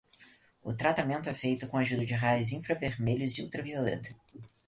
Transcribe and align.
O 0.63 0.73
tratamento 0.81 1.29
é 1.29 1.33
feito 1.43 1.67
com 1.67 1.77
ajuda 1.77 2.03
de 2.07 2.15
raios 2.15 2.51
infravermelhos 2.51 3.37
e 3.37 3.43
ultravioleta. 3.43 4.09